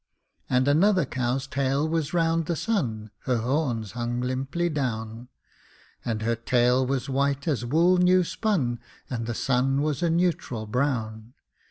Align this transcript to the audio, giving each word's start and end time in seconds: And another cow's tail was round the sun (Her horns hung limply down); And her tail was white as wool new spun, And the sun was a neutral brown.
And 0.49 0.67
another 0.67 1.05
cow's 1.05 1.45
tail 1.45 1.87
was 1.87 2.11
round 2.11 2.47
the 2.47 2.55
sun 2.55 3.11
(Her 3.25 3.37
horns 3.37 3.91
hung 3.91 4.19
limply 4.19 4.67
down); 4.67 5.27
And 6.03 6.23
her 6.23 6.35
tail 6.35 6.83
was 6.87 7.07
white 7.07 7.47
as 7.47 7.63
wool 7.63 7.97
new 7.99 8.23
spun, 8.23 8.79
And 9.11 9.27
the 9.27 9.35
sun 9.35 9.83
was 9.83 10.01
a 10.01 10.09
neutral 10.09 10.65
brown. 10.65 11.35